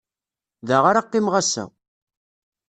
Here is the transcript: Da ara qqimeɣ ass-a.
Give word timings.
Da 0.67 0.77
ara 0.89 1.05
qqimeɣ 1.05 1.33
ass-a. 1.41 1.63